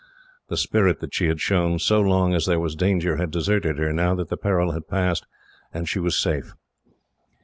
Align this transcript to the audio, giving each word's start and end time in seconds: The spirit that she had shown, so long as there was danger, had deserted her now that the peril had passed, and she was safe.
The 0.49 0.57
spirit 0.57 0.99
that 1.01 1.13
she 1.13 1.27
had 1.27 1.39
shown, 1.39 1.77
so 1.77 2.01
long 2.01 2.33
as 2.33 2.47
there 2.47 2.59
was 2.59 2.73
danger, 2.75 3.17
had 3.17 3.29
deserted 3.29 3.77
her 3.77 3.93
now 3.93 4.15
that 4.15 4.29
the 4.29 4.35
peril 4.35 4.71
had 4.71 4.87
passed, 4.87 5.27
and 5.71 5.87
she 5.87 5.99
was 5.99 6.17
safe. 6.17 6.55